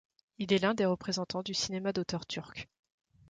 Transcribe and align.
Il 0.39 0.51
est 0.51 0.57
l'un 0.57 0.73
des 0.73 0.85
représentants 0.87 1.43
du 1.43 1.53
cinéma 1.53 1.93
d'auteur 1.93 2.25
turc. 2.25 2.67